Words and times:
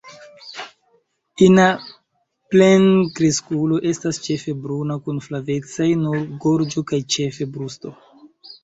Ina 1.47 1.65
plenkreskulo 2.55 3.79
estas 3.91 4.21
ĉefe 4.29 4.57
bruna 4.65 4.99
kun 5.05 5.23
flavecaj 5.29 5.91
nur 6.05 6.27
gorĝo 6.49 6.87
kaj 6.93 7.05
ĉefe 7.17 7.51
brusto. 7.57 7.97